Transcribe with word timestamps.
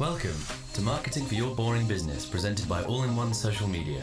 Welcome 0.00 0.42
to 0.72 0.80
Marketing 0.80 1.26
for 1.26 1.34
Your 1.34 1.54
Boring 1.54 1.86
Business, 1.86 2.24
presented 2.24 2.66
by 2.66 2.82
All 2.84 3.02
in 3.02 3.14
One 3.14 3.34
Social 3.34 3.68
Media, 3.68 4.00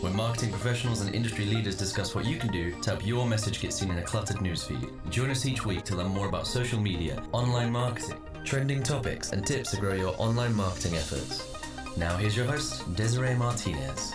where 0.00 0.12
marketing 0.12 0.52
professionals 0.52 1.00
and 1.00 1.12
industry 1.12 1.46
leaders 1.46 1.76
discuss 1.76 2.14
what 2.14 2.26
you 2.26 2.38
can 2.38 2.52
do 2.52 2.70
to 2.80 2.90
help 2.90 3.04
your 3.04 3.26
message 3.26 3.60
get 3.60 3.72
seen 3.72 3.90
in 3.90 3.98
a 3.98 4.04
cluttered 4.04 4.36
newsfeed. 4.36 4.88
Join 5.10 5.30
us 5.30 5.44
each 5.44 5.66
week 5.66 5.82
to 5.86 5.96
learn 5.96 6.14
more 6.14 6.28
about 6.28 6.46
social 6.46 6.78
media, 6.78 7.20
online 7.32 7.72
marketing, 7.72 8.22
trending 8.44 8.84
topics, 8.84 9.32
and 9.32 9.44
tips 9.44 9.72
to 9.72 9.80
grow 9.80 9.94
your 9.94 10.14
online 10.16 10.54
marketing 10.54 10.94
efforts. 10.94 11.52
Now, 11.96 12.16
here's 12.16 12.36
your 12.36 12.46
host, 12.46 12.94
Desiree 12.94 13.34
Martinez. 13.34 14.14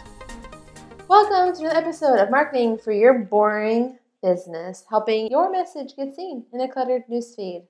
Welcome 1.10 1.54
to 1.58 1.64
another 1.64 1.78
episode 1.78 2.20
of 2.20 2.32
Marketing 2.32 2.78
for 2.78 2.94
Your 2.94 3.20
Boring 3.20 4.00
Business, 4.24 4.86
helping 4.90 5.30
your 5.30 5.52
message 5.52 5.94
get 5.98 6.16
seen 6.16 6.46
in 6.54 6.62
a 6.62 6.70
cluttered 6.70 7.04
newsfeed. 7.12 7.66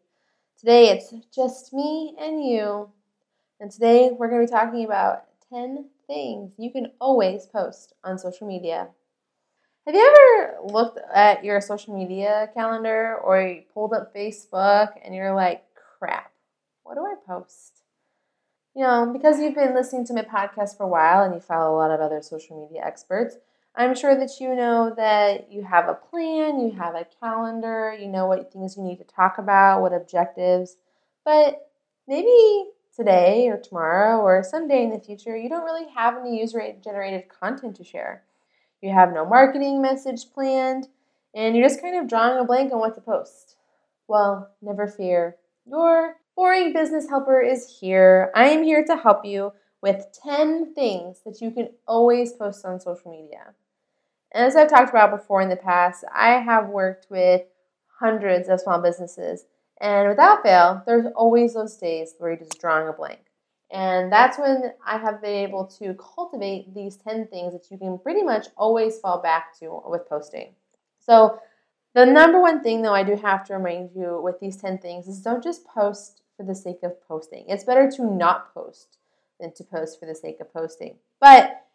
Today 0.60 0.90
it's 0.90 1.12
just 1.34 1.74
me 1.74 2.16
and 2.20 2.46
you. 2.46 2.92
And 3.60 3.72
today 3.72 4.12
we're 4.12 4.30
going 4.30 4.46
to 4.46 4.52
be 4.52 4.56
talking 4.56 4.86
about 4.86 5.24
10 5.52 5.86
things 6.06 6.52
you 6.58 6.72
can 6.72 6.92
always 7.02 7.48
post 7.48 7.94
on 8.04 8.20
social 8.20 8.48
media. 8.48 8.90
Have 9.88 9.96
you 9.96 10.06
ever 10.06 10.58
looked 10.72 11.00
at 11.14 11.44
your 11.44 11.60
social 11.60 11.96
media 11.96 12.50
calendar 12.54 13.16
or 13.16 13.42
you 13.42 13.64
pulled 13.74 13.94
up 13.94 14.14
Facebook 14.14 14.90
and 15.04 15.16
you're 15.16 15.34
like, 15.34 15.64
crap, 15.98 16.32
what 16.84 16.96
do 16.96 17.02
I 17.02 17.16
post? 17.26 17.82
You 18.76 18.84
know, 18.84 19.10
because 19.12 19.40
you've 19.40 19.56
been 19.56 19.74
listening 19.74 20.06
to 20.08 20.14
my 20.14 20.22
podcast 20.22 20.78
for 20.78 20.84
a 20.84 20.88
while 20.88 21.24
and 21.24 21.34
you 21.34 21.40
follow 21.40 21.76
a 21.76 21.80
lot 21.80 21.90
of 21.90 22.00
other 22.00 22.22
social 22.22 22.62
media 22.62 22.86
experts, 22.86 23.38
I'm 23.76 23.96
sure 23.96 24.16
that 24.20 24.40
you 24.40 24.56
know 24.56 24.94
that 24.98 25.52
you 25.52 25.64
have 25.64 25.88
a 25.88 25.96
plan, 25.96 26.60
you 26.60 26.74
have 26.78 26.94
a 26.94 27.08
calendar, 27.20 27.98
you 28.00 28.08
know 28.08 28.28
what 28.28 28.54
things 28.54 28.78
you 28.78 28.84
need 28.84 28.98
to 28.98 29.04
talk 29.04 29.40
about, 29.40 29.82
what 29.82 29.94
objectives. 29.94 30.78
But 31.26 31.72
maybe 32.08 32.70
today 32.98 33.48
or 33.48 33.58
tomorrow 33.58 34.20
or 34.20 34.44
someday 34.44 34.84
in 34.84 34.90
the 34.90 35.00
future, 35.00 35.38
you 35.38 35.48
don't 35.48 35.64
really 35.64 35.88
have 35.96 36.18
any 36.18 36.40
user 36.40 36.62
generated 36.84 37.30
content 37.30 37.76
to 37.76 37.84
share. 37.84 38.24
You 38.82 38.92
have 38.92 39.14
no 39.14 39.26
marketing 39.26 39.82
message 39.82 40.26
planned, 40.34 40.88
and 41.34 41.56
you're 41.56 41.68
just 41.68 41.82
kind 41.82 41.98
of 41.98 42.10
drawing 42.10 42.40
a 42.40 42.44
blank 42.44 42.74
on 42.74 42.80
what 42.80 42.96
to 42.96 43.02
post. 43.02 43.56
Well, 44.08 44.50
never 44.62 44.88
fear. 44.88 45.38
Your 45.66 46.16
boring 46.36 46.74
business 46.74 47.08
helper 47.08 47.42
is 47.42 47.78
here. 47.80 48.32
I 48.36 48.50
am 48.50 48.64
here 48.64 48.84
to 48.86 48.96
help 48.96 49.24
you 49.24 49.54
with 49.82 50.08
10 50.24 50.74
things 50.74 51.22
that 51.26 51.40
you 51.40 51.52
can 51.52 51.70
always 51.88 52.34
post 52.34 52.66
on 52.66 52.80
social 52.80 53.12
media. 53.12 53.54
And 54.32 54.46
as 54.46 54.56
I've 54.56 54.70
talked 54.70 54.90
about 54.90 55.12
before 55.12 55.42
in 55.42 55.50
the 55.50 55.56
past, 55.56 56.04
I 56.14 56.40
have 56.40 56.70
worked 56.70 57.08
with 57.10 57.44
hundreds 58.00 58.50
of 58.50 58.60
small 58.60 58.82
businesses. 58.82 59.46
And 59.80 60.10
without 60.10 60.44
fail, 60.44 60.82
there's 60.86 61.06
always 61.16 61.54
those 61.54 61.78
days 61.78 62.16
where 62.18 62.32
you're 62.32 62.40
just 62.40 62.60
drawing 62.60 62.88
a 62.88 62.94
blank. 62.94 63.20
And 63.70 64.12
that's 64.12 64.38
when 64.40 64.74
I 64.86 64.98
have 64.98 65.22
been 65.22 65.36
able 65.36 65.66
to 65.80 65.94
cultivate 65.96 66.74
these 66.74 66.96
10 66.96 67.28
things 67.28 67.54
that 67.54 67.70
you 67.70 67.78
can 67.78 68.00
pretty 68.00 68.24
much 68.24 68.48
always 68.56 69.00
fall 69.00 69.22
back 69.22 69.58
to 69.60 69.82
with 69.86 70.08
posting. 70.08 70.54
So, 71.00 71.40
the 71.94 72.06
number 72.06 72.40
one 72.40 72.62
thing, 72.62 72.82
though, 72.82 72.94
I 72.94 73.04
do 73.04 73.16
have 73.16 73.44
to 73.48 73.56
remind 73.56 73.90
you 73.96 74.22
with 74.22 74.40
these 74.40 74.56
10 74.56 74.78
things 74.78 75.08
is 75.08 75.22
don't 75.22 75.44
just 75.44 75.66
post 75.66 76.22
for 76.36 76.46
the 76.46 76.54
sake 76.54 76.84
of 76.84 76.96
posting. 77.08 77.46
It's 77.48 77.64
better 77.64 77.90
to 77.92 78.06
not 78.06 78.54
post 78.54 79.00
than 79.40 79.52
to 79.54 79.64
post 79.64 80.00
for 80.00 80.06
the 80.06 80.16
sake 80.16 80.40
of 80.40 80.54
posting. 80.54 80.98
But 81.20 81.66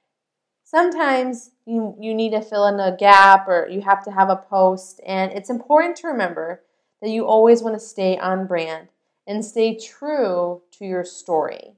sometimes 0.64 1.50
you, 1.66 1.96
you 1.98 2.14
need 2.14 2.30
to 2.30 2.40
fill 2.40 2.66
in 2.68 2.78
a 2.78 2.96
gap 2.96 3.48
or 3.48 3.68
you 3.68 3.80
have 3.80 4.04
to 4.04 4.12
have 4.12 4.30
a 4.30 4.36
post. 4.36 5.00
And 5.04 5.32
it's 5.32 5.50
important 5.50 5.96
to 5.98 6.08
remember 6.08 6.62
that 7.02 7.10
you 7.10 7.26
always 7.26 7.62
want 7.62 7.74
to 7.74 7.80
stay 7.80 8.16
on 8.16 8.46
brand 8.46 8.88
and 9.26 9.44
stay 9.44 9.76
true 9.76 10.62
to 10.70 10.84
your 10.86 11.04
story. 11.04 11.74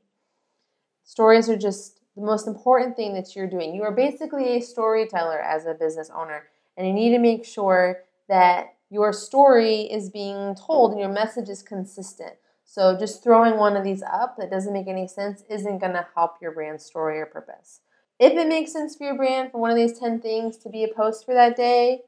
Stories 1.03 1.49
are 1.49 1.57
just 1.57 2.01
the 2.15 2.23
most 2.23 2.47
important 2.47 2.97
thing 2.97 3.15
that 3.15 3.35
you're 3.35 3.49
doing. 3.49 3.75
You 3.75 3.83
are 3.83 3.93
basically 3.93 4.57
a 4.57 4.61
storyteller 4.61 5.41
as 5.41 5.67
a 5.67 5.75
business 5.75 6.11
owner, 6.15 6.45
and 6.77 6.87
you 6.87 6.93
need 6.93 7.11
to 7.11 7.19
make 7.19 7.45
sure 7.45 8.05
that 8.29 8.75
your 8.91 9.13
story 9.13 9.83
is 9.83 10.11
being 10.11 10.55
told 10.55 10.93
and 10.93 11.01
your 11.01 11.11
message 11.13 11.49
is 11.49 11.63
consistent. 11.63 12.35
So, 12.65 12.97
just 12.99 13.23
throwing 13.23 13.57
one 13.59 13.77
of 13.77 13.85
these 13.85 14.03
up 14.03 14.37
that 14.39 14.51
doesn't 14.51 14.73
make 14.73 14.89
any 14.89 15.07
sense 15.07 15.43
isn't 15.51 15.79
going 15.79 15.93
to 15.93 16.07
help 16.15 16.37
your 16.41 16.53
brand 16.53 16.81
story 16.81 17.21
or 17.21 17.27
purpose. 17.27 17.81
If 18.19 18.33
it 18.33 18.49
makes 18.49 18.73
sense 18.73 18.97
for 18.97 19.05
your 19.05 19.17
brand 19.17 19.51
for 19.51 19.61
one 19.61 19.71
of 19.71 19.77
these 19.77 19.99
10 19.99 20.21
things 20.21 20.57
to 20.59 20.69
be 20.69 20.85
a 20.85 20.89
post 20.89 21.25
for 21.27 21.35
that 21.35 21.57
day, 21.57 22.03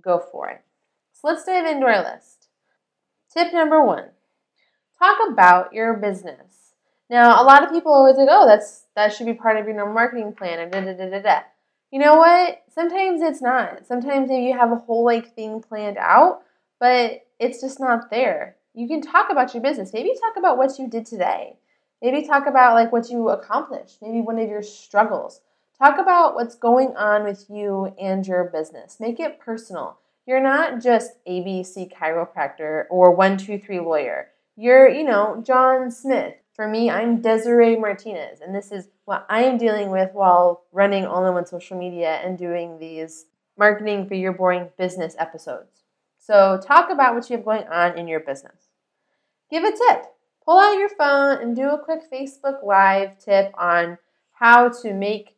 go 0.00 0.18
for 0.18 0.48
it. 0.48 0.62
So 1.12 1.28
let's 1.28 1.44
dive 1.44 1.66
into 1.66 1.86
our 1.86 2.02
list. 2.02 2.41
Tip 3.32 3.52
number 3.52 3.82
one 3.82 4.10
talk 4.98 5.18
about 5.28 5.72
your 5.72 5.94
business. 5.94 6.74
Now, 7.08 7.42
a 7.42 7.44
lot 7.44 7.64
of 7.64 7.70
people 7.70 7.92
always 7.92 8.16
like, 8.16 8.28
oh, 8.30 8.46
that's 8.46 8.84
that 8.94 9.12
should 9.12 9.26
be 9.26 9.34
part 9.34 9.56
of 9.56 9.66
your 9.66 9.92
marketing 9.92 10.34
plan 10.34 10.58
and 10.58 10.70
da 10.70 10.80
da 10.80 10.92
da 10.92 11.10
da 11.10 11.22
da. 11.22 11.40
You 11.90 11.98
know 11.98 12.16
what? 12.16 12.62
Sometimes 12.68 13.20
it's 13.20 13.42
not. 13.42 13.86
Sometimes 13.86 14.30
if 14.30 14.38
you 14.38 14.56
have 14.56 14.72
a 14.72 14.76
whole 14.76 15.04
like 15.04 15.34
thing 15.34 15.62
planned 15.62 15.98
out, 15.98 16.42
but 16.78 17.26
it's 17.38 17.60
just 17.60 17.80
not 17.80 18.10
there. 18.10 18.56
You 18.74 18.88
can 18.88 19.02
talk 19.02 19.28
about 19.30 19.54
your 19.54 19.62
business. 19.62 19.92
Maybe 19.92 20.12
talk 20.20 20.36
about 20.36 20.56
what 20.56 20.78
you 20.78 20.88
did 20.88 21.06
today. 21.06 21.56
Maybe 22.00 22.26
talk 22.26 22.46
about 22.46 22.74
like 22.74 22.92
what 22.92 23.10
you 23.10 23.28
accomplished. 23.28 23.98
Maybe 24.02 24.20
one 24.20 24.38
of 24.38 24.48
your 24.48 24.62
struggles. 24.62 25.40
Talk 25.78 25.98
about 25.98 26.34
what's 26.34 26.54
going 26.54 26.96
on 26.96 27.24
with 27.24 27.46
you 27.48 27.94
and 28.00 28.26
your 28.26 28.44
business. 28.44 28.98
Make 29.00 29.20
it 29.20 29.40
personal. 29.40 29.98
You're 30.24 30.42
not 30.42 30.80
just 30.80 31.12
ABC 31.26 31.92
chiropractor 31.92 32.84
or 32.90 33.10
123 33.10 33.80
lawyer. 33.80 34.28
You're, 34.56 34.88
you 34.88 35.02
know, 35.02 35.42
John 35.44 35.90
Smith. 35.90 36.34
For 36.54 36.68
me, 36.68 36.90
I'm 36.90 37.20
Desiree 37.22 37.76
Martinez, 37.76 38.40
and 38.40 38.54
this 38.54 38.70
is 38.70 38.88
what 39.06 39.26
I 39.28 39.42
am 39.44 39.56
dealing 39.56 39.90
with 39.90 40.10
while 40.12 40.64
running 40.70 41.06
all 41.06 41.26
in 41.26 41.32
one 41.32 41.46
social 41.46 41.78
media 41.78 42.20
and 42.22 42.38
doing 42.38 42.78
these 42.78 43.24
marketing 43.58 44.06
for 44.06 44.14
your 44.14 44.32
boring 44.32 44.68
business 44.78 45.16
episodes. 45.18 45.82
So, 46.18 46.60
talk 46.62 46.90
about 46.90 47.14
what 47.14 47.28
you 47.28 47.36
have 47.36 47.44
going 47.44 47.66
on 47.66 47.98
in 47.98 48.06
your 48.06 48.20
business. 48.20 48.68
Give 49.50 49.64
a 49.64 49.70
tip. 49.70 50.04
Pull 50.44 50.60
out 50.60 50.78
your 50.78 50.90
phone 50.90 51.40
and 51.40 51.56
do 51.56 51.70
a 51.70 51.82
quick 51.82 52.02
Facebook 52.12 52.62
Live 52.62 53.18
tip 53.18 53.52
on 53.58 53.98
how 54.32 54.68
to 54.68 54.92
make 54.92 55.36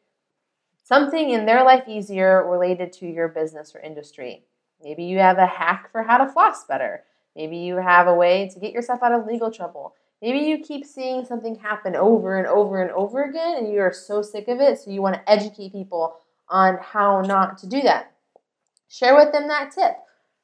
something 0.83 1.31
in 1.31 1.47
their 1.47 1.65
life 1.65 1.85
easier 1.89 2.45
related 2.47 2.93
to 2.95 3.07
your 3.07 3.29
business 3.29 3.73
or 3.75 3.81
industry. 3.81 4.45
Maybe 4.83 5.05
you 5.05 5.19
have 5.19 5.39
a 5.39 5.47
hack 5.47 5.91
for 5.93 6.03
how 6.03 6.19
to 6.19 6.33
floss 6.33 6.65
better. 6.65 7.05
Maybe 7.37 7.59
you 7.59 7.77
have 7.77 8.07
a 8.07 8.15
way 8.15 8.49
to 8.53 8.61
get 8.61 8.73
yourself 8.73 9.03
out 9.03 9.13
of 9.13 9.27
legal 9.27 9.51
trouble. 9.51 9.95
Maybe 10.23 10.39
you 10.39 10.59
keep 10.59 10.87
seeing 10.87 11.25
something 11.25 11.57
happen 11.57 11.97
over 11.97 12.39
and 12.39 12.47
over 12.47 12.81
and 12.81 12.91
over 12.93 13.25
again 13.25 13.59
and 13.59 13.73
you 13.73 13.81
are 13.81 13.93
so 13.93 14.23
sick 14.23 14.49
of 14.49 14.61
it, 14.61 14.79
so 14.79 14.91
you 14.91 15.03
want 15.03 15.17
to 15.17 15.31
educate 15.31 15.73
people 15.73 16.17
on 16.49 16.79
how 16.81 17.21
not 17.23 17.59
to 17.59 17.67
do 17.67 17.83
that. 17.83 18.13
Share 18.89 19.17
with 19.17 19.33
them 19.33 19.49
that 19.49 19.73
tip. 19.73 19.97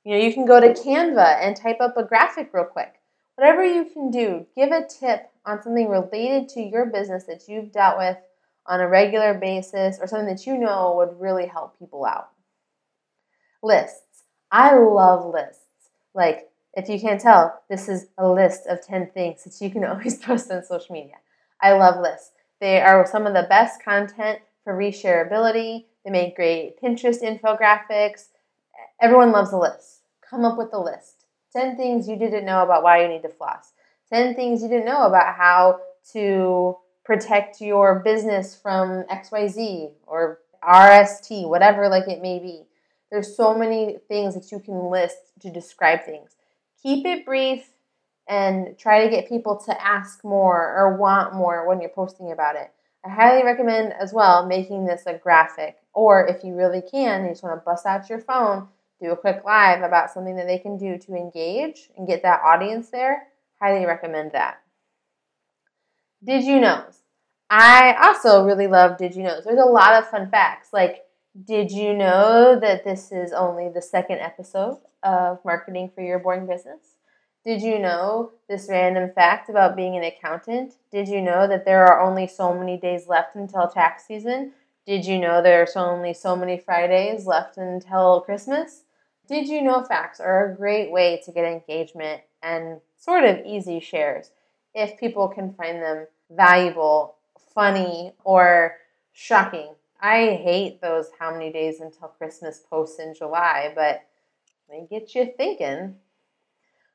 You 0.05 0.13
know, 0.13 0.23
you 0.23 0.33
can 0.33 0.47
go 0.47 0.61
to 0.61 0.73
Canva 0.73 1.41
and 1.41 1.57
type 1.57 1.81
up 1.81 1.97
a 1.97 2.05
graphic 2.05 2.51
real 2.53 2.65
quick. 2.65 2.95
Whatever 3.37 3.65
you 3.65 3.85
can 3.85 4.11
do, 4.11 4.47
give 4.57 4.71
a 4.71 4.87
tip 4.87 5.31
on 5.47 5.63
something 5.63 5.89
related 5.89 6.49
to 6.51 6.61
your 6.61 6.87
business 6.87 7.25
that 7.25 7.49
you've 7.49 7.73
dealt 7.73 7.97
with 7.97 8.17
on 8.67 8.81
a 8.81 8.89
regular 8.89 9.35
basis 9.35 9.99
or 10.01 10.07
something 10.07 10.29
that 10.29 10.47
you 10.47 10.59
know 10.59 10.95
would 10.97 11.21
really 11.21 11.47
help 11.47 11.79
people 11.79 12.05
out. 12.05 12.29
Lists. 13.63 14.10
I 14.51 14.77
love 14.77 15.33
lists. 15.33 15.65
Like, 16.15 16.51
if 16.75 16.89
you 16.89 17.01
can't 17.01 17.21
tell, 17.21 17.63
this 17.69 17.89
is 17.89 18.09
a 18.19 18.29
list 18.29 18.67
of 18.67 18.85
10 18.85 19.11
things 19.13 19.45
that 19.45 19.61
you 19.65 19.71
can 19.71 19.85
always 19.87 20.19
post 20.19 20.51
on 20.51 20.65
social 20.65 20.93
media. 20.93 21.17
I 21.61 21.73
love 21.73 22.01
lists. 22.01 22.33
They 22.61 22.81
are 22.81 23.07
some 23.07 23.27
of 23.27 23.35
the 23.35 23.47
best 23.49 23.83
content 23.83 24.41
for 24.65 24.77
reshareability. 24.77 25.87
They 26.05 26.11
make 26.11 26.37
great 26.37 26.81
Pinterest 26.81 27.23
infographics. 27.23 28.29
Everyone 29.01 29.33
loves 29.33 29.53
a 29.53 29.59
list. 29.59 30.03
Come 30.29 30.45
up 30.45 30.59
with 30.59 30.73
a 30.73 30.81
list. 30.81 31.25
10 31.55 31.77
things 31.77 32.09
you 32.09 32.17
didn't 32.17 32.45
know 32.45 32.63
about 32.63 32.83
why 32.83 33.03
you 33.03 33.09
need 33.09 33.23
to 33.23 33.29
floss. 33.29 33.73
10 34.13 34.35
things 34.35 34.63
you 34.63 34.69
didn't 34.69 34.87
know 34.87 35.07
about 35.07 35.35
how 35.35 35.81
to 36.13 36.77
protect 37.05 37.61
your 37.61 38.01
business 38.01 38.55
from 38.55 39.05
XYZ 39.05 39.91
or 40.07 40.41
RST, 40.63 41.49
whatever 41.49 41.89
like 41.89 42.09
it 42.09 42.23
may 42.23 42.39
be. 42.39 42.63
There's 43.11 43.37
so 43.37 43.55
many 43.55 43.99
things 44.09 44.35
that 44.35 44.53
you 44.53 44.61
can 44.61 44.91
list 44.91 45.19
to 45.41 45.51
describe 45.51 46.05
things. 46.05 46.37
Keep 46.83 47.07
it 47.07 47.27
brief 47.27 47.71
and 48.29 48.79
try 48.79 49.05
to 49.05 49.11
get 49.11 49.29
people 49.29 49.57
to 49.67 49.85
ask 49.85 50.25
more 50.25 50.75
or 50.77 50.97
want 50.97 51.35
more 51.35 51.67
when 51.67 51.81
you're 51.81 51.91
posting 51.91 52.31
about 52.33 52.57
it. 52.57 52.71
I 53.05 53.09
highly 53.09 53.45
recommend 53.45 53.93
as 53.95 54.13
well 54.13 54.47
making 54.47 54.85
this 54.85 55.05
a 55.07 55.15
graphic, 55.15 55.79
or 55.95 56.27
if 56.27 56.45
you 56.45 56.55
really 56.55 56.83
can, 56.83 57.25
you 57.25 57.31
just 57.31 57.43
want 57.43 57.59
to 57.59 57.65
bust 57.65 57.87
out 57.87 58.09
your 58.09 58.21
phone, 58.21 58.69
do 59.01 59.11
a 59.11 59.17
quick 59.17 59.43
live 59.45 59.83
about 59.83 60.11
something 60.11 60.37
that 60.37 60.47
they 60.47 60.59
can 60.59 60.77
do 60.77 60.99
to 60.99 61.15
engage 61.15 61.89
and 61.97 62.07
get 62.07 62.23
that 62.23 62.43
audience 62.45 62.91
there. 62.91 63.29
Highly 63.61 63.87
recommend 63.87 64.33
that. 64.33 64.61
Did 66.23 66.45
you 66.45 66.61
know? 66.61 66.85
I 67.49 67.97
also 68.01 68.45
really 68.45 68.67
love 68.69 68.97
Did 68.97 69.17
You 69.17 69.25
Know? 69.25 69.41
There's 69.45 69.59
a 69.59 69.65
lot 69.65 69.95
of 69.95 70.09
fun 70.09 70.31
facts. 70.31 70.69
Like, 70.73 71.05
did 71.45 71.71
you 71.71 71.95
know 71.95 72.59
that 72.61 72.85
this 72.85 73.13
is 73.13 73.33
only 73.33 73.69
the 73.69 73.83
second 73.83 74.19
episode 74.19 74.79
of 75.03 75.39
Marketing 75.45 75.91
for 75.95 76.03
Your 76.03 76.19
Boring 76.19 76.47
Business? 76.47 76.97
Did 77.45 77.63
you 77.63 77.79
know 77.79 78.33
this 78.49 78.67
random 78.69 79.11
fact 79.15 79.49
about 79.49 79.77
being 79.77 79.97
an 79.97 80.05
accountant? 80.05 80.75
Did 80.93 81.09
you 81.09 81.23
know 81.23 81.49
that 81.49 81.65
there 81.65 81.87
are 81.87 82.01
only 82.01 82.27
so 82.27 82.53
many 82.53 82.77
days 82.77 83.09
left 83.09 83.35
until 83.35 83.69
tax 83.69 84.07
season? 84.07 84.53
Did 84.87 85.07
you 85.07 85.19
know 85.19 85.43
there 85.43 85.63
are 85.63 85.79
only 85.93 86.13
so 86.13 86.37
many 86.37 86.59
Fridays 86.59 87.27
left 87.27 87.57
until 87.57 88.21
Christmas? 88.21 88.83
Did 89.27 89.49
you 89.49 89.63
know 89.63 89.83
facts 89.83 90.21
are 90.21 90.51
a 90.51 90.57
great 90.57 90.91
way 90.91 91.23
to 91.25 91.33
get 91.33 91.45
engagement 91.45 92.23
and 92.43 92.81
sort 92.97 93.25
of 93.25 93.45
easy 93.47 93.81
shares 93.81 94.33
if 94.75 94.99
people 94.99 95.29
can 95.29 95.55
find 95.55 95.81
them 95.81 96.07
valuable, 96.31 97.17
funny, 97.55 98.13
or 98.25 98.77
shocking. 99.13 99.75
I 100.01 100.39
hate 100.43 100.81
those 100.81 101.11
how 101.19 101.33
many 101.33 101.53
days 101.53 101.81
until 101.81 102.09
Christmas 102.09 102.63
posts 102.71 102.99
in 102.99 103.15
July, 103.15 103.73
but 103.75 104.03
they 104.69 104.87
get 104.89 105.15
you 105.15 105.33
thinking. 105.37 105.97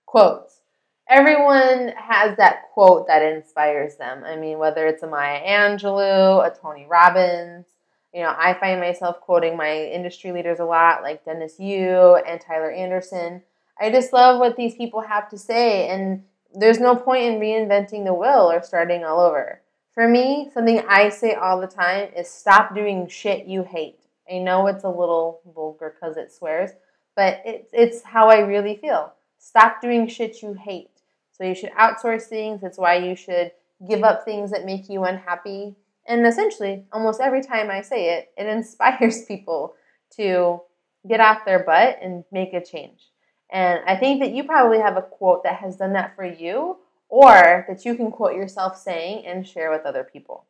Quotes. 0.05 0.61
Everyone 1.07 1.93
has 1.97 2.35
that 2.37 2.71
quote 2.73 3.07
that 3.07 3.21
inspires 3.21 3.95
them. 3.97 4.23
I 4.23 4.35
mean, 4.37 4.57
whether 4.57 4.87
it's 4.87 5.03
a 5.03 5.07
Maya 5.07 5.39
Angelou, 5.39 6.43
a 6.43 6.55
Tony 6.59 6.87
Robbins, 6.89 7.65
you 8.11 8.21
know, 8.21 8.33
I 8.35 8.55
find 8.55 8.79
myself 8.79 9.19
quoting 9.19 9.55
my 9.57 9.83
industry 9.83 10.31
leaders 10.31 10.59
a 10.59 10.65
lot, 10.65 11.03
like 11.03 11.25
Dennis 11.25 11.59
Yu 11.59 12.15
and 12.27 12.41
Tyler 12.41 12.71
Anderson. 12.71 13.43
I 13.79 13.91
just 13.91 14.13
love 14.13 14.39
what 14.39 14.55
these 14.55 14.73
people 14.73 15.01
have 15.01 15.29
to 15.29 15.37
say, 15.37 15.89
and 15.89 16.23
there's 16.53 16.79
no 16.79 16.95
point 16.95 17.25
in 17.25 17.39
reinventing 17.41 18.05
the 18.05 18.13
wheel 18.13 18.49
or 18.49 18.63
starting 18.63 19.03
all 19.03 19.19
over. 19.19 19.61
For 19.95 20.09
me, 20.09 20.49
something 20.53 20.83
I 20.89 21.07
say 21.07 21.35
all 21.35 21.61
the 21.61 21.67
time 21.67 22.09
is 22.17 22.29
stop 22.29 22.75
doing 22.75 23.07
shit 23.07 23.47
you 23.47 23.63
hate. 23.63 24.01
I 24.29 24.39
know 24.39 24.67
it's 24.67 24.83
a 24.83 24.89
little 24.89 25.39
vulgar 25.55 25.95
because 25.95 26.17
it 26.17 26.33
swears, 26.33 26.71
but 27.15 27.41
it's, 27.45 27.69
it's 27.71 28.03
how 28.03 28.27
I 28.27 28.39
really 28.39 28.75
feel. 28.75 29.13
Stop 29.37 29.81
doing 29.81 30.07
shit 30.09 30.41
you 30.41 30.51
hate. 30.53 30.89
So 31.31 31.45
you 31.45 31.55
should 31.55 31.71
outsource 31.71 32.23
things. 32.23 32.59
That's 32.59 32.77
why 32.77 32.95
you 32.95 33.15
should 33.15 33.51
give 33.87 34.03
up 34.03 34.25
things 34.25 34.51
that 34.51 34.65
make 34.65 34.89
you 34.89 35.05
unhappy. 35.05 35.75
And 36.05 36.27
essentially, 36.27 36.83
almost 36.91 37.21
every 37.21 37.41
time 37.41 37.71
I 37.71 37.81
say 37.81 38.17
it, 38.17 38.33
it 38.37 38.47
inspires 38.57 39.23
people 39.23 39.75
to 40.17 40.59
get 41.07 41.21
off 41.21 41.45
their 41.45 41.63
butt 41.63 41.99
and 42.01 42.25
make 42.33 42.53
a 42.53 42.63
change. 42.63 43.11
And 43.49 43.79
I 43.87 43.95
think 43.95 44.21
that 44.21 44.33
you 44.33 44.43
probably 44.43 44.79
have 44.79 44.97
a 44.97 45.03
quote 45.03 45.43
that 45.43 45.55
has 45.59 45.77
done 45.77 45.93
that 45.93 46.17
for 46.17 46.25
you 46.25 46.79
or 47.09 47.65
that 47.67 47.85
you 47.85 47.95
can 47.95 48.11
quote 48.11 48.35
yourself 48.35 48.77
saying 48.77 49.25
and 49.25 49.47
share 49.47 49.71
with 49.71 49.85
other 49.85 50.03
people. 50.03 50.45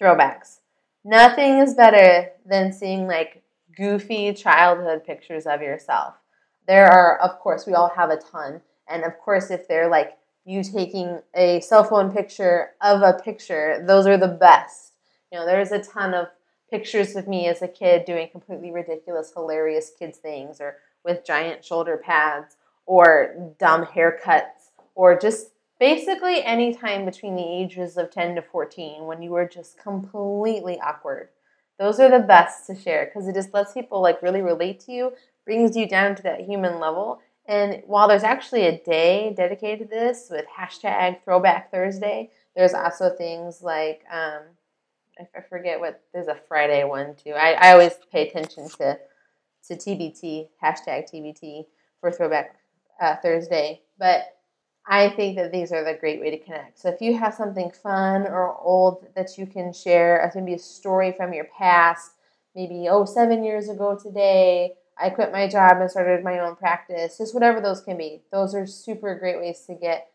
Throwbacks. 0.00 0.58
Nothing 1.04 1.58
is 1.58 1.74
better 1.74 2.30
than 2.46 2.72
seeing 2.72 3.06
like 3.06 3.42
goofy 3.76 4.32
childhood 4.32 5.04
pictures 5.04 5.46
of 5.46 5.62
yourself. 5.62 6.14
There 6.66 6.86
are, 6.86 7.18
of 7.18 7.38
course, 7.40 7.66
we 7.66 7.74
all 7.74 7.90
have 7.96 8.10
a 8.10 8.16
ton. 8.16 8.60
And 8.88 9.04
of 9.04 9.18
course, 9.18 9.50
if 9.50 9.66
they're 9.66 9.88
like 9.88 10.16
you 10.44 10.62
taking 10.62 11.20
a 11.34 11.60
cell 11.60 11.84
phone 11.84 12.12
picture 12.12 12.70
of 12.80 13.02
a 13.02 13.20
picture, 13.22 13.84
those 13.86 14.06
are 14.06 14.18
the 14.18 14.28
best. 14.28 14.92
You 15.32 15.38
know, 15.38 15.46
there's 15.46 15.72
a 15.72 15.82
ton 15.82 16.14
of 16.14 16.28
pictures 16.70 17.16
of 17.16 17.28
me 17.28 17.48
as 17.48 17.62
a 17.62 17.68
kid 17.68 18.04
doing 18.04 18.28
completely 18.30 18.70
ridiculous, 18.70 19.32
hilarious 19.34 19.92
kids 19.98 20.18
things, 20.18 20.60
or 20.60 20.78
with 21.04 21.24
giant 21.24 21.64
shoulder 21.64 21.96
pads, 21.96 22.56
or 22.86 23.54
dumb 23.58 23.84
haircuts, 23.84 24.61
or 24.94 25.18
just 25.18 25.48
basically 25.78 26.44
any 26.44 26.74
time 26.74 27.04
between 27.04 27.36
the 27.36 27.42
ages 27.42 27.96
of 27.96 28.10
10 28.10 28.36
to 28.36 28.42
14 28.42 29.04
when 29.04 29.22
you 29.22 29.30
were 29.30 29.48
just 29.48 29.78
completely 29.78 30.80
awkward. 30.80 31.28
Those 31.78 31.98
are 31.98 32.10
the 32.10 32.24
best 32.24 32.66
to 32.68 32.76
share 32.76 33.06
because 33.06 33.26
it 33.26 33.34
just 33.34 33.52
lets 33.52 33.72
people 33.72 34.00
like 34.00 34.22
really 34.22 34.42
relate 34.42 34.80
to 34.80 34.92
you, 34.92 35.12
brings 35.44 35.76
you 35.76 35.88
down 35.88 36.14
to 36.14 36.22
that 36.22 36.42
human 36.42 36.78
level. 36.78 37.20
And 37.46 37.82
while 37.86 38.06
there's 38.06 38.22
actually 38.22 38.66
a 38.66 38.78
day 38.78 39.34
dedicated 39.36 39.90
to 39.90 39.94
this 39.94 40.28
with 40.30 40.44
hashtag 40.46 41.24
Throwback 41.24 41.72
Thursday, 41.72 42.30
there's 42.54 42.74
also 42.74 43.10
things 43.10 43.62
like 43.62 44.04
um, 44.12 44.42
I 45.18 45.40
forget 45.48 45.80
what 45.80 46.02
there's 46.12 46.28
a 46.28 46.38
Friday 46.48 46.84
one 46.84 47.14
too. 47.16 47.32
I, 47.32 47.52
I 47.52 47.72
always 47.72 47.94
pay 48.10 48.28
attention 48.28 48.68
to 48.78 48.98
to 49.68 49.76
TBT 49.76 50.48
hashtag 50.62 51.12
TBT 51.12 51.66
for 52.00 52.10
Throwback 52.10 52.56
uh, 53.00 53.16
Thursday, 53.16 53.82
but 53.98 54.38
I 54.86 55.10
think 55.10 55.36
that 55.36 55.52
these 55.52 55.72
are 55.72 55.84
the 55.84 55.98
great 55.98 56.20
way 56.20 56.30
to 56.30 56.38
connect. 56.38 56.80
So 56.80 56.88
if 56.88 57.00
you 57.00 57.16
have 57.16 57.34
something 57.34 57.70
fun 57.70 58.22
or 58.22 58.58
old 58.60 59.06
that 59.14 59.38
you 59.38 59.46
can 59.46 59.72
share, 59.72 60.16
it 60.24 60.32
can 60.32 60.44
be 60.44 60.54
a 60.54 60.58
story 60.58 61.12
from 61.12 61.32
your 61.32 61.46
past, 61.56 62.12
maybe, 62.54 62.88
oh, 62.90 63.04
seven 63.04 63.44
years 63.44 63.68
ago 63.68 63.96
today, 64.00 64.74
I 64.98 65.10
quit 65.10 65.32
my 65.32 65.48
job 65.48 65.78
and 65.80 65.90
started 65.90 66.22
my 66.22 66.40
own 66.40 66.56
practice, 66.56 67.18
just 67.18 67.32
whatever 67.32 67.60
those 67.60 67.80
can 67.80 67.96
be. 67.96 68.22
Those 68.30 68.54
are 68.54 68.66
super 68.66 69.14
great 69.18 69.38
ways 69.38 69.64
to 69.66 69.74
get, 69.74 70.10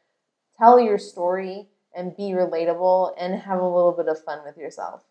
tell 0.57 0.79
your 0.79 0.99
story 0.99 1.69
and 1.95 2.15
be 2.15 2.31
relatable 2.31 3.13
and 3.17 3.41
have 3.41 3.59
a 3.59 3.67
little 3.67 3.93
bit 3.93 4.07
of 4.07 4.23
fun 4.23 4.39
with 4.45 4.57
yourself. 4.57 5.03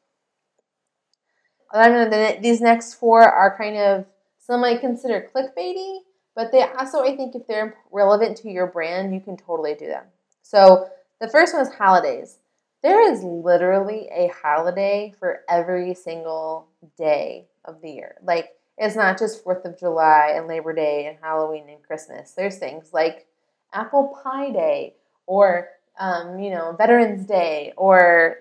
I 1.72 1.88
don't 1.88 2.10
know, 2.10 2.38
these 2.40 2.60
next 2.60 2.94
four 2.94 3.22
are 3.22 3.56
kind 3.58 3.76
of, 3.76 4.06
some 4.38 4.60
might 4.60 4.80
consider 4.80 5.28
clickbaity, 5.34 5.98
but 6.36 6.52
they 6.52 6.62
also, 6.62 7.02
I 7.02 7.16
think, 7.16 7.34
if 7.34 7.46
they're 7.46 7.76
relevant 7.90 8.36
to 8.38 8.50
your 8.50 8.66
brand, 8.66 9.14
you 9.14 9.20
can 9.20 9.38
totally 9.38 9.74
do 9.74 9.86
them. 9.86 10.04
So 10.42 10.88
the 11.18 11.28
first 11.28 11.54
one 11.54 11.62
is 11.62 11.72
holidays. 11.72 12.38
There 12.82 13.10
is 13.10 13.24
literally 13.24 14.08
a 14.14 14.28
holiday 14.28 15.14
for 15.18 15.40
every 15.48 15.94
single 15.94 16.68
day 16.96 17.46
of 17.64 17.80
the 17.80 17.90
year. 17.90 18.16
Like, 18.22 18.50
it's 18.76 18.94
not 18.94 19.18
just 19.18 19.42
4th 19.42 19.64
of 19.64 19.78
July 19.78 20.34
and 20.36 20.46
Labor 20.46 20.74
Day 20.74 21.06
and 21.06 21.16
Halloween 21.20 21.70
and 21.70 21.82
Christmas. 21.82 22.32
There's 22.32 22.58
things 22.58 22.90
like 22.92 23.26
Apple 23.72 24.14
Pie 24.22 24.50
Day 24.50 24.94
or, 25.26 25.70
um, 25.98 26.38
you 26.38 26.50
know, 26.50 26.74
Veterans 26.76 27.26
Day 27.26 27.72
or 27.78 28.40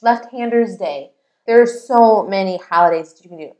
Left 0.00 0.32
Handers 0.32 0.78
Day. 0.78 1.10
There 1.46 1.60
are 1.60 1.66
so 1.66 2.26
many 2.26 2.56
holidays 2.56 3.12
that 3.12 3.22
you 3.24 3.28
can 3.28 3.38
do 3.38 3.52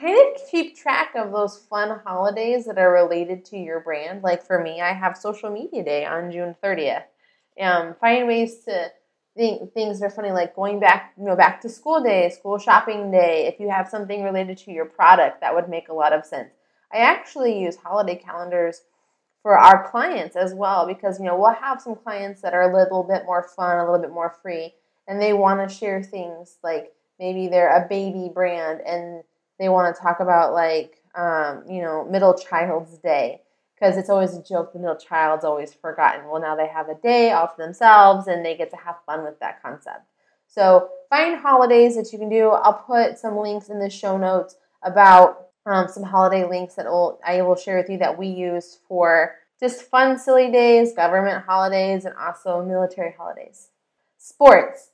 kind 0.00 0.34
of 0.34 0.40
keep 0.50 0.76
track 0.76 1.14
of 1.16 1.32
those 1.32 1.58
fun 1.68 2.00
holidays 2.04 2.66
that 2.66 2.78
are 2.78 2.92
related 2.92 3.44
to 3.46 3.56
your 3.56 3.80
brand. 3.80 4.22
Like 4.22 4.44
for 4.44 4.62
me, 4.62 4.80
I 4.80 4.92
have 4.92 5.16
social 5.16 5.50
media 5.50 5.84
day 5.84 6.04
on 6.04 6.30
June 6.30 6.54
30th. 6.62 7.04
Um, 7.60 7.94
find 8.00 8.28
ways 8.28 8.64
to 8.64 8.92
think 9.36 9.72
things 9.72 10.00
are 10.02 10.10
funny, 10.10 10.30
like 10.30 10.54
going 10.54 10.80
back, 10.80 11.14
you 11.18 11.24
know, 11.24 11.36
back 11.36 11.60
to 11.62 11.68
school 11.68 12.02
day, 12.02 12.30
school 12.30 12.58
shopping 12.58 13.10
day. 13.10 13.46
If 13.46 13.60
you 13.60 13.68
have 13.70 13.88
something 13.88 14.22
related 14.22 14.58
to 14.58 14.70
your 14.70 14.84
product, 14.86 15.40
that 15.40 15.54
would 15.54 15.68
make 15.68 15.88
a 15.88 15.94
lot 15.94 16.12
of 16.12 16.24
sense. 16.24 16.50
I 16.92 16.98
actually 16.98 17.60
use 17.60 17.76
holiday 17.76 18.16
calendars 18.16 18.82
for 19.42 19.58
our 19.58 19.88
clients 19.90 20.36
as 20.36 20.54
well 20.54 20.86
because 20.86 21.18
you 21.18 21.26
know 21.26 21.38
we'll 21.38 21.52
have 21.52 21.80
some 21.80 21.94
clients 21.94 22.42
that 22.42 22.54
are 22.54 22.70
a 22.70 22.76
little 22.76 23.02
bit 23.02 23.24
more 23.24 23.48
fun, 23.56 23.78
a 23.78 23.84
little 23.84 24.00
bit 24.00 24.12
more 24.12 24.36
free, 24.42 24.74
and 25.06 25.20
they 25.20 25.32
want 25.32 25.66
to 25.66 25.74
share 25.74 26.02
things 26.02 26.58
like 26.62 26.92
maybe 27.18 27.48
they're 27.48 27.84
a 27.84 27.88
baby 27.88 28.30
brand 28.32 28.80
and 28.86 29.22
they 29.58 29.68
want 29.68 29.94
to 29.94 30.00
talk 30.00 30.20
about 30.20 30.52
like 30.52 31.02
um, 31.14 31.64
you 31.68 31.82
know 31.82 32.06
middle 32.10 32.34
child's 32.34 32.98
day. 32.98 33.42
Because 33.74 33.96
it's 33.96 34.10
always 34.10 34.34
a 34.34 34.42
joke 34.42 34.72
the 34.72 34.80
middle 34.80 34.96
child's 34.96 35.44
always 35.44 35.72
forgotten. 35.72 36.28
Well 36.28 36.40
now 36.40 36.56
they 36.56 36.66
have 36.66 36.88
a 36.88 36.96
day 36.96 37.30
all 37.30 37.46
to 37.46 37.54
themselves 37.56 38.26
and 38.26 38.44
they 38.44 38.56
get 38.56 38.70
to 38.70 38.76
have 38.76 38.96
fun 39.06 39.22
with 39.22 39.38
that 39.38 39.62
concept. 39.62 40.04
So 40.48 40.88
find 41.10 41.38
holidays 41.38 41.94
that 41.94 42.12
you 42.12 42.18
can 42.18 42.28
do. 42.28 42.48
I'll 42.48 42.72
put 42.72 43.18
some 43.18 43.36
links 43.36 43.68
in 43.68 43.78
the 43.78 43.88
show 43.88 44.16
notes 44.16 44.56
about 44.82 45.48
um, 45.64 45.86
some 45.86 46.02
holiday 46.02 46.48
links 46.48 46.74
that 46.74 46.86
will, 46.86 47.20
i 47.24 47.42
will 47.42 47.54
share 47.54 47.76
with 47.76 47.90
you 47.90 47.98
that 47.98 48.18
we 48.18 48.26
use 48.26 48.78
for 48.88 49.36
just 49.60 49.82
fun 49.82 50.18
silly 50.18 50.50
days 50.50 50.94
government 50.94 51.44
holidays 51.44 52.04
and 52.04 52.14
also 52.16 52.64
military 52.64 53.14
holidays. 53.16 53.68
Sports. 54.16 54.90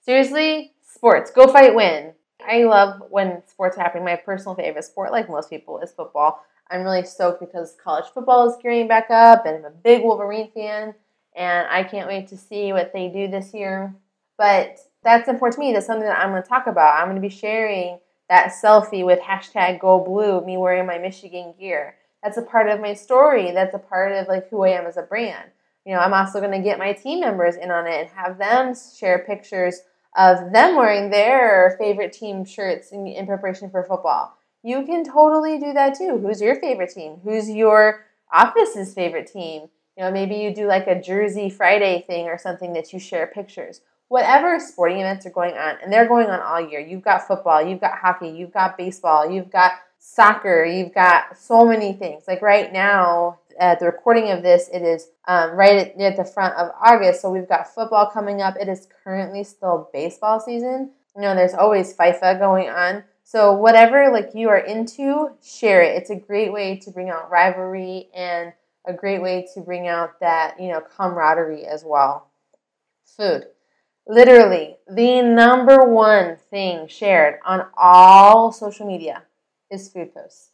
Seriously 0.00 0.72
sports. 0.82 1.30
Go 1.30 1.46
fight 1.52 1.74
win 1.74 2.12
I 2.46 2.64
love 2.64 3.02
when 3.10 3.42
sports 3.46 3.76
are 3.76 3.82
happening. 3.82 4.04
My 4.04 4.16
personal 4.16 4.54
favorite 4.54 4.84
sport, 4.84 5.12
like 5.12 5.28
most 5.28 5.50
people, 5.50 5.78
is 5.80 5.92
football. 5.92 6.44
I'm 6.70 6.82
really 6.82 7.04
stoked 7.04 7.40
because 7.40 7.76
college 7.82 8.06
football 8.12 8.48
is 8.48 8.56
gearing 8.62 8.88
back 8.88 9.10
up, 9.10 9.46
and 9.46 9.56
I'm 9.56 9.64
a 9.64 9.70
big 9.70 10.02
Wolverine 10.02 10.50
fan, 10.52 10.94
and 11.36 11.68
I 11.68 11.84
can't 11.84 12.08
wait 12.08 12.28
to 12.28 12.36
see 12.36 12.72
what 12.72 12.92
they 12.92 13.08
do 13.08 13.28
this 13.28 13.52
year. 13.52 13.94
But 14.38 14.78
that's 15.02 15.28
important 15.28 15.54
to 15.56 15.60
me. 15.60 15.72
That's 15.72 15.86
something 15.86 16.06
that 16.06 16.18
I'm 16.18 16.30
going 16.30 16.42
to 16.42 16.48
talk 16.48 16.66
about. 16.66 16.98
I'm 16.98 17.06
going 17.06 17.16
to 17.16 17.20
be 17.20 17.28
sharing 17.28 17.98
that 18.28 18.52
selfie 18.52 19.04
with 19.04 19.20
hashtag 19.20 19.80
Go 19.80 20.00
Blue, 20.00 20.44
me 20.44 20.56
wearing 20.56 20.86
my 20.86 20.98
Michigan 20.98 21.54
gear. 21.58 21.96
That's 22.22 22.38
a 22.38 22.42
part 22.42 22.68
of 22.68 22.80
my 22.80 22.94
story. 22.94 23.52
That's 23.52 23.74
a 23.74 23.78
part 23.78 24.12
of 24.12 24.28
like 24.28 24.48
who 24.48 24.64
I 24.64 24.70
am 24.70 24.86
as 24.86 24.96
a 24.96 25.02
brand. 25.02 25.50
You 25.84 25.94
know, 25.94 26.00
I'm 26.00 26.14
also 26.14 26.40
going 26.40 26.52
to 26.52 26.58
get 26.66 26.78
my 26.78 26.94
team 26.94 27.20
members 27.20 27.56
in 27.56 27.70
on 27.70 27.86
it 27.86 28.00
and 28.00 28.08
have 28.10 28.38
them 28.38 28.74
share 28.74 29.18
pictures 29.18 29.80
of 30.16 30.52
them 30.52 30.76
wearing 30.76 31.10
their 31.10 31.76
favorite 31.78 32.12
team 32.12 32.44
shirts 32.44 32.92
in, 32.92 33.06
in 33.06 33.26
preparation 33.26 33.70
for 33.70 33.82
football. 33.82 34.36
You 34.62 34.84
can 34.84 35.04
totally 35.04 35.58
do 35.58 35.72
that 35.72 35.96
too. 35.96 36.18
Who's 36.18 36.40
your 36.40 36.56
favorite 36.56 36.90
team? 36.90 37.20
Who's 37.24 37.50
your 37.50 38.06
office's 38.32 38.94
favorite 38.94 39.30
team? 39.30 39.68
You 39.96 40.04
know, 40.04 40.10
maybe 40.10 40.36
you 40.36 40.54
do 40.54 40.66
like 40.66 40.86
a 40.86 41.00
Jersey 41.00 41.50
Friday 41.50 42.04
thing 42.06 42.26
or 42.26 42.38
something 42.38 42.72
that 42.72 42.92
you 42.92 42.98
share 42.98 43.26
pictures. 43.26 43.80
Whatever 44.08 44.58
sporting 44.58 45.00
events 45.00 45.26
are 45.26 45.30
going 45.30 45.54
on, 45.54 45.76
and 45.82 45.92
they're 45.92 46.08
going 46.08 46.28
on 46.28 46.40
all 46.40 46.60
year. 46.60 46.80
You've 46.80 47.02
got 47.02 47.26
football, 47.26 47.66
you've 47.66 47.80
got 47.80 47.98
hockey, 47.98 48.28
you've 48.28 48.52
got 48.52 48.76
baseball, 48.76 49.30
you've 49.30 49.50
got 49.50 49.72
soccer, 49.98 50.64
you've 50.64 50.94
got 50.94 51.38
so 51.38 51.64
many 51.64 51.92
things. 51.94 52.24
Like 52.28 52.42
right 52.42 52.72
now, 52.72 53.38
at 53.58 53.80
the 53.80 53.86
recording 53.86 54.30
of 54.30 54.42
this, 54.42 54.68
it 54.72 54.82
is 54.82 55.08
um, 55.26 55.52
right 55.52 55.76
at, 55.76 56.00
at 56.00 56.16
the 56.16 56.24
front 56.24 56.54
of 56.56 56.70
August. 56.80 57.22
So 57.22 57.30
we've 57.30 57.48
got 57.48 57.72
football 57.72 58.10
coming 58.10 58.42
up. 58.42 58.56
It 58.60 58.68
is 58.68 58.88
currently 59.04 59.44
still 59.44 59.88
baseball 59.92 60.40
season. 60.40 60.90
You 61.16 61.22
know, 61.22 61.34
there's 61.34 61.54
always 61.54 61.94
FIFA 61.94 62.38
going 62.38 62.68
on. 62.68 63.04
So 63.22 63.54
whatever 63.54 64.10
like 64.12 64.30
you 64.34 64.48
are 64.48 64.58
into, 64.58 65.30
share 65.42 65.82
it. 65.82 65.96
It's 65.96 66.10
a 66.10 66.16
great 66.16 66.52
way 66.52 66.76
to 66.78 66.90
bring 66.90 67.08
out 67.08 67.30
rivalry 67.30 68.08
and 68.14 68.52
a 68.86 68.92
great 68.92 69.22
way 69.22 69.46
to 69.54 69.60
bring 69.60 69.88
out 69.88 70.20
that, 70.20 70.60
you 70.60 70.68
know, 70.68 70.80
camaraderie 70.80 71.64
as 71.64 71.84
well. 71.86 72.30
Food. 73.04 73.46
Literally, 74.06 74.76
the 74.86 75.22
number 75.22 75.88
one 75.88 76.36
thing 76.50 76.86
shared 76.88 77.38
on 77.46 77.66
all 77.76 78.52
social 78.52 78.86
media 78.86 79.22
is 79.70 79.88
food 79.88 80.12
posts. 80.12 80.50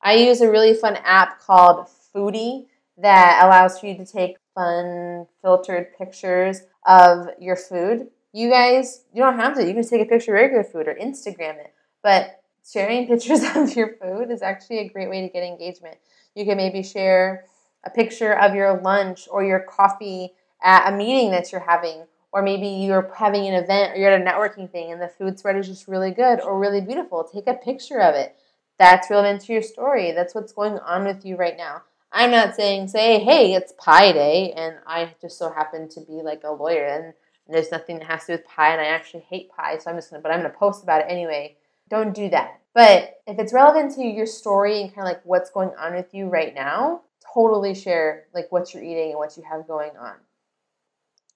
I 0.00 0.14
use 0.14 0.40
a 0.40 0.50
really 0.50 0.74
fun 0.74 0.96
app 1.04 1.40
called 1.40 1.88
Foodie 2.14 2.66
that 2.96 3.44
allows 3.44 3.78
for 3.78 3.86
you 3.86 3.96
to 3.96 4.04
take 4.04 4.36
fun 4.54 5.26
filtered 5.40 5.96
pictures 5.96 6.62
of 6.86 7.28
your 7.38 7.56
food. 7.56 8.08
You 8.32 8.50
guys, 8.50 9.04
you 9.12 9.22
don't 9.22 9.38
have 9.38 9.54
to. 9.54 9.66
You 9.66 9.74
can 9.74 9.86
take 9.86 10.02
a 10.02 10.08
picture 10.08 10.34
of 10.34 10.40
regular 10.40 10.64
food 10.64 10.88
or 10.88 10.94
Instagram 10.94 11.58
it. 11.58 11.72
But 12.02 12.42
sharing 12.70 13.06
pictures 13.08 13.42
of 13.54 13.74
your 13.76 13.94
food 14.02 14.30
is 14.30 14.42
actually 14.42 14.78
a 14.78 14.88
great 14.88 15.08
way 15.08 15.22
to 15.22 15.28
get 15.28 15.44
engagement. 15.44 15.96
You 16.34 16.44
can 16.44 16.56
maybe 16.56 16.82
share 16.82 17.44
a 17.84 17.90
picture 17.90 18.32
of 18.32 18.54
your 18.54 18.80
lunch 18.80 19.28
or 19.30 19.44
your 19.44 19.60
coffee 19.60 20.32
at 20.62 20.92
a 20.92 20.96
meeting 20.96 21.30
that 21.30 21.52
you're 21.52 21.60
having, 21.60 22.04
or 22.32 22.42
maybe 22.42 22.66
you're 22.66 23.12
having 23.16 23.46
an 23.46 23.54
event 23.54 23.92
or 23.92 23.96
you're 23.96 24.10
at 24.10 24.20
a 24.20 24.24
networking 24.24 24.70
thing 24.70 24.90
and 24.90 25.00
the 25.00 25.08
food 25.08 25.38
spread 25.38 25.56
is 25.56 25.68
just 25.68 25.86
really 25.86 26.10
good 26.10 26.40
or 26.40 26.58
really 26.58 26.80
beautiful. 26.80 27.24
Take 27.24 27.46
a 27.46 27.54
picture 27.54 28.00
of 28.00 28.14
it. 28.16 28.36
That's 28.78 29.10
relevant 29.10 29.42
to 29.42 29.52
your 29.52 29.62
story. 29.62 30.12
That's 30.12 30.34
what's 30.34 30.52
going 30.52 30.78
on 30.80 31.04
with 31.04 31.24
you 31.24 31.36
right 31.36 31.56
now. 31.56 31.82
I'm 32.12 32.30
not 32.30 32.54
saying 32.54 32.88
say, 32.88 33.18
hey, 33.18 33.54
it's 33.54 33.72
pie 33.78 34.12
day, 34.12 34.52
and 34.56 34.76
I 34.86 35.14
just 35.20 35.38
so 35.38 35.50
happen 35.50 35.88
to 35.90 36.00
be 36.00 36.22
like 36.22 36.42
a 36.44 36.52
lawyer, 36.52 36.86
and 36.86 37.14
there's 37.54 37.70
nothing 37.70 37.98
that 37.98 38.06
has 38.06 38.22
to 38.26 38.26
do 38.26 38.32
with 38.34 38.46
pie, 38.46 38.72
and 38.72 38.80
I 38.80 38.86
actually 38.86 39.26
hate 39.28 39.50
pie, 39.50 39.78
so 39.78 39.90
I'm 39.90 39.96
just 39.96 40.10
gonna, 40.10 40.22
but 40.22 40.32
I'm 40.32 40.40
gonna 40.40 40.54
post 40.54 40.82
about 40.82 41.02
it 41.02 41.06
anyway. 41.08 41.56
Don't 41.90 42.14
do 42.14 42.28
that. 42.30 42.60
But 42.74 43.20
if 43.26 43.38
it's 43.38 43.52
relevant 43.52 43.94
to 43.96 44.02
your 44.04 44.26
story 44.26 44.82
and 44.82 44.94
kind 44.94 45.06
of 45.06 45.14
like 45.14 45.24
what's 45.24 45.50
going 45.50 45.70
on 45.78 45.94
with 45.94 46.14
you 46.14 46.28
right 46.28 46.54
now, 46.54 47.02
totally 47.34 47.74
share 47.74 48.26
like 48.34 48.50
what 48.50 48.72
you're 48.72 48.82
eating 48.82 49.10
and 49.10 49.18
what 49.18 49.36
you 49.36 49.42
have 49.42 49.66
going 49.66 49.96
on. 49.98 50.14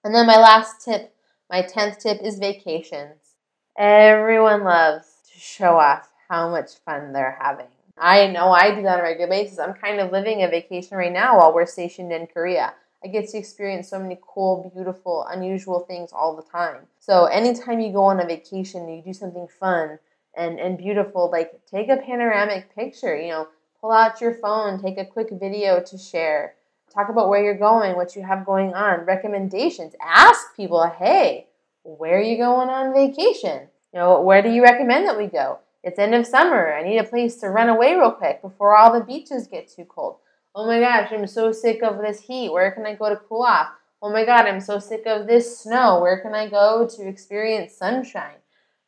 And 0.05 0.15
then 0.15 0.27
my 0.27 0.37
last 0.37 0.85
tip, 0.85 1.15
my 1.51 1.63
10th 1.63 1.99
tip 1.99 2.21
is 2.23 2.39
vacations. 2.39 3.37
Everyone 3.79 4.65
loves 4.65 5.07
to 5.33 5.39
show 5.39 5.77
off 5.77 6.09
how 6.29 6.51
much 6.51 6.73
fun 6.85 7.13
they're 7.13 7.39
having. 7.41 7.67
I 8.03 8.27
know 8.27 8.51
I 8.51 8.75
do 8.75 8.83
that 8.83 8.95
on 8.95 9.01
a 9.01 9.03
regular 9.05 9.29
basis. 9.29 9.61
I'm 9.61 9.75
kind 9.75 10.01
of 10.01 10.11
living 10.11 10.43
a 10.43 10.49
vacation 10.49 10.99
right 10.99 11.13
now 11.13 11.39
while 11.39 11.55
we're 11.55 11.67
stationed 11.67 12.11
in 12.11 12.27
Korea. 12.27 12.75
I 13.05 13.07
get 13.07 13.29
to 13.29 13.39
experience 13.39 13.89
so 13.89 14.01
many 14.01 14.19
cool, 14.21 14.73
beautiful, 14.75 15.25
unusual 15.31 15.81
things 15.87 16.11
all 16.13 16.35
the 16.35 16.43
time. 16.43 16.89
So 16.99 17.27
anytime 17.27 17.79
you 17.79 17.93
go 17.93 18.03
on 18.03 18.19
a 18.19 18.27
vacation, 18.27 18.89
you 18.89 19.03
do 19.03 19.13
something 19.13 19.47
fun 19.61 20.01
and, 20.37 20.59
and 20.59 20.77
beautiful, 20.77 21.31
like 21.31 21.53
take 21.71 21.89
a 21.91 21.97
panoramic 21.97 22.75
picture, 22.75 23.17
you 23.17 23.29
know, 23.29 23.47
pull 23.81 23.93
out 23.93 24.21
your 24.21 24.35
phone, 24.35 24.83
take 24.83 24.99
a 24.99 25.07
quick 25.07 25.29
video 25.31 25.81
to 25.81 25.97
share. 25.97 26.55
Talk 26.93 27.09
about 27.09 27.29
where 27.29 27.45
you're 27.45 27.57
going, 27.57 27.95
what 27.95 28.17
you 28.17 28.23
have 28.25 28.45
going 28.45 28.75
on, 28.75 29.07
recommendations. 29.07 29.95
Ask 30.03 30.57
people, 30.57 30.93
hey, 30.99 31.47
where 31.85 32.19
are 32.19 32.21
you 32.21 32.37
going 32.37 32.69
on 32.69 32.93
vacation? 32.93 33.69
You 33.95 34.01
know, 34.01 34.21
where 34.23 34.43
do 34.43 34.51
you 34.51 34.65
recommend 34.65 35.07
that 35.07 35.17
we 35.17 35.29
go? 35.29 35.61
It's 35.83 35.99
end 35.99 36.15
of 36.15 36.27
summer. 36.27 36.73
I 36.73 36.83
need 36.83 36.99
a 36.99 37.05
place 37.05 37.37
to 37.37 37.49
run 37.49 37.69
away 37.69 37.95
real 37.95 38.13
quick 38.13 38.41
before 38.41 38.77
all 38.77 38.93
the 38.93 39.05
beaches 39.05 39.47
get 39.47 39.69
too 39.69 39.85
cold. 39.85 40.17
Oh 40.55 40.67
my 40.67 40.81
gosh, 40.81 41.11
I'm 41.13 41.27
so 41.27 41.51
sick 41.51 41.83
of 41.83 41.99
this 41.99 42.21
heat. 42.21 42.53
Where 42.53 42.71
can 42.71 42.87
I 42.87 42.95
go 42.95 43.09
to 43.09 43.17
cool 43.17 43.43
off? 43.43 43.69
Oh 44.01 44.11
my 44.11 44.25
god, 44.25 44.47
I'm 44.47 44.61
so 44.61 44.79
sick 44.79 45.03
of 45.07 45.27
this 45.27 45.61
snow. 45.61 46.01
Where 46.01 46.21
can 46.21 46.35
I 46.35 46.49
go 46.49 46.89
to 46.97 47.09
experience 47.09 47.75
sunshine? 47.75 48.37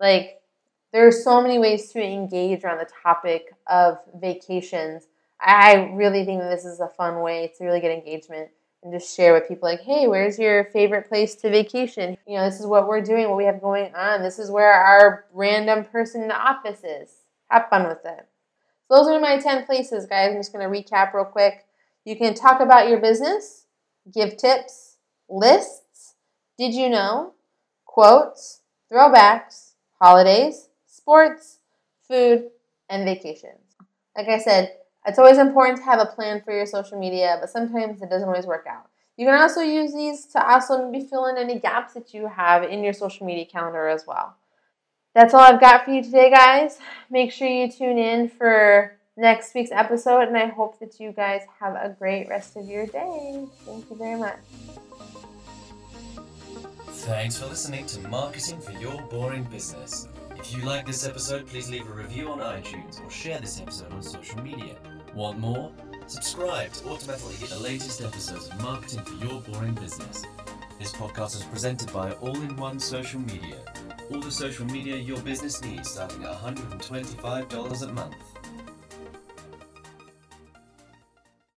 Like, 0.01 0.41
there 0.93 1.07
are 1.07 1.13
so 1.13 1.41
many 1.41 1.59
ways 1.59 1.91
to 1.93 2.03
engage 2.03 2.63
around 2.63 2.79
the 2.79 2.91
topic 3.03 3.55
of 3.67 3.99
vacations. 4.15 5.09
I 5.41 5.91
really 5.95 6.25
think 6.25 6.43
this 6.43 6.65
is 6.65 6.81
a 6.81 6.89
fun 6.89 7.21
way 7.21 7.53
to 7.59 7.65
really 7.65 7.81
get 7.81 7.91
engagement 7.91 8.51
and 8.85 8.93
just 8.93 9.17
share 9.17 9.33
with 9.33 9.49
people 9.49 9.69
like, 9.69 9.81
hey, 9.81 10.07
where's 10.07 10.39
your 10.39 10.65
favorite 10.67 11.09
place 11.09 11.35
to 11.37 11.51
vacation? 11.51 12.19
You 12.29 12.37
know, 12.37 12.45
this 12.45 12.61
is 12.61 12.67
what 12.67 12.87
we're 12.87 13.01
doing, 13.01 13.29
what 13.29 13.39
we 13.39 13.47
have 13.47 13.61
going 13.61 13.95
on. 13.95 14.23
This 14.23 14.39
is 14.39 14.51
where 14.51 14.73
our 14.73 15.25
random 15.33 15.85
person 15.87 16.23
in 16.23 16.29
the 16.29 16.37
office 16.37 16.85
is. 16.85 17.11
Have 17.51 17.69
fun 17.71 17.89
with 17.89 18.05
it. 18.05 18.29
So 18.87 18.97
those 18.97 19.09
are 19.09 19.19
my 19.19 19.39
10 19.39 19.65
places, 19.65 20.05
guys. 20.07 20.31
I'm 20.31 20.39
just 20.39 20.53
going 20.53 20.71
to 20.71 20.81
recap 20.81 21.15
real 21.15 21.25
quick. 21.25 21.65
You 22.05 22.15
can 22.17 22.35
talk 22.35 22.61
about 22.61 22.89
your 22.89 23.01
business, 23.01 23.65
give 24.13 24.37
tips, 24.37 24.99
lists, 25.31 26.15
did 26.59 26.75
you 26.75 26.91
know, 26.91 27.33
quotes, 27.87 28.61
throwbacks, 28.93 29.73
holidays, 29.99 30.69
sports, 30.87 31.61
food, 32.07 32.51
and 32.91 33.07
vacations. 33.07 33.77
Like 34.15 34.29
I 34.29 34.39
said, 34.39 34.77
it's 35.07 35.19
always 35.19 35.39
important 35.39 35.79
to 35.79 35.85
have 35.85 36.01
a 36.01 36.07
plan 36.07 36.41
for 36.43 36.53
your 36.53 36.67
social 36.67 36.99
media, 36.99 37.39
but 37.41 37.51
sometimes 37.51 38.01
it 38.03 38.11
doesn't 38.11 38.29
always 38.29 38.47
work 38.47 38.67
out. 38.69 38.89
You 39.17 39.27
can 39.27 39.41
also 39.41 39.61
use 39.61 39.93
these 39.93 40.27
to 40.27 40.45
also 40.45 40.91
maybe 40.91 41.07
fill 41.07 41.27
in 41.27 41.37
any 41.37 41.61
gaps 41.61 41.95
that 41.95 42.13
you 42.13 42.27
have 42.27 42.65
in 42.65 42.83
your 42.83 42.93
social 42.93 43.27
media 43.27 43.47
calendar 43.47 43.87
as 43.87 44.05
well. 44.07 44.37
That's 45.15 45.33
all 45.33 45.41
I've 45.41 45.61
got 45.61 45.85
for 45.85 45.93
you 45.93 46.03
today, 46.03 46.31
guys. 46.31 46.79
Make 47.11 47.31
sure 47.31 47.47
you 47.47 47.71
tune 47.71 47.99
in 47.99 48.29
for 48.29 48.99
next 49.17 49.55
week's 49.55 49.71
episode, 49.71 50.23
and 50.23 50.37
I 50.37 50.47
hope 50.47 50.81
that 50.81 50.99
you 50.99 51.13
guys 51.13 51.43
have 51.61 51.75
a 51.75 51.95
great 51.97 52.29
rest 52.29 52.57
of 52.57 52.67
your 52.67 52.87
day. 52.87 53.47
Thank 53.65 53.89
you 53.91 53.97
very 53.97 54.19
much. 54.19 54.39
Thanks 56.89 57.39
for 57.39 57.47
listening 57.47 57.87
to 57.87 58.09
Marketing 58.09 58.61
for 58.61 58.73
Your 58.73 59.01
Boring 59.03 59.45
Business. 59.45 60.09
If 60.37 60.57
you 60.57 60.65
like 60.65 60.87
this 60.87 61.07
episode, 61.07 61.47
please 61.47 61.71
leave 61.71 61.87
a 61.89 61.93
review 61.93 62.31
on 62.31 62.41
iTunes 62.41 63.05
or 63.05 63.11
share 63.11 63.39
this 63.39 63.61
episode 63.61 63.93
on 63.93 64.03
social 64.03 64.43
media. 64.43 64.75
Want 65.15 65.39
more? 65.39 65.71
Subscribe 66.09 66.73
to 66.73 66.89
automatically 66.89 67.37
get 67.37 67.51
the 67.51 67.61
latest 67.61 68.01
episodes 68.01 68.49
of 68.49 68.61
Marketing 68.61 69.05
for 69.05 69.25
Your 69.25 69.41
Boring 69.43 69.75
Business. 69.75 70.25
This 70.81 70.93
podcast 70.93 71.37
is 71.37 71.45
presented 71.45 71.93
by 71.93 72.11
All 72.15 72.35
in 72.35 72.57
One 72.57 72.81
Social 72.81 73.21
Media. 73.21 73.59
All 74.11 74.19
the 74.19 74.31
social 74.33 74.67
media 74.67 74.97
your 74.97 75.19
business 75.19 75.63
needs 75.63 75.89
starting 75.89 76.25
at 76.25 76.33
$125 76.33 77.83
a 77.83 77.93
month. 77.93 78.17